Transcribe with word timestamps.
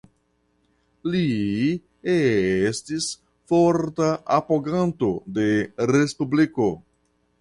Li 1.15 1.19
estis 2.13 3.09
forta 3.53 4.09
apoganto 4.39 5.11
de 5.37 5.47
respubliko. 5.93 6.73